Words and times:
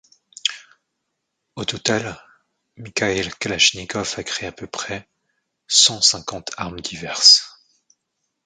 Au 1.55 1.63
total, 1.63 2.19
Mikhaïl 2.75 3.29
Kalachnikov 3.37 4.15
a 4.17 4.23
créé 4.23 4.47
à 4.47 4.51
peu 4.51 4.65
près 4.65 5.07
cent-cinquante 5.67 6.49
armes 6.57 6.81
diverses. 6.81 7.47